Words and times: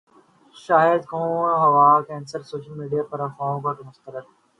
شاہد 0.55 1.01
کونہیں 1.09 1.59
ہوا 1.63 1.85
ہے 1.91 2.01
کینسر، 2.07 2.41
سوشل 2.49 2.73
میڈیا 2.79 3.03
پرافواہوں 3.11 3.59
کو 3.63 3.69
کیا 3.75 3.87
مسترد 3.87 4.25